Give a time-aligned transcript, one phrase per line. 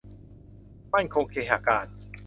[0.93, 1.87] มั่นคงเคหะการ